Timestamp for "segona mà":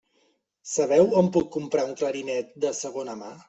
2.83-3.35